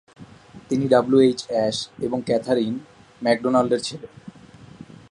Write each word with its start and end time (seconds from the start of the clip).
তিনি 0.69 0.85
W 0.87 1.19
H 1.27 1.39
Ash 1.49 1.77
এবং 1.99 2.17
Katherine 2.27 2.75
ম্যাকডোনাল্ডের 3.21 3.81
ছেলে। 3.87 4.07